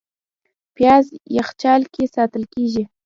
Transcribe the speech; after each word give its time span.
پیاز 0.75 1.05
یخچال 1.37 1.81
کې 1.93 2.03
ساتل 2.15 2.43
کېږي 2.53 2.83